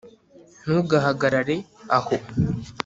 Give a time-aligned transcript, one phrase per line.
[0.63, 1.55] ntugahagarare
[1.97, 2.15] aho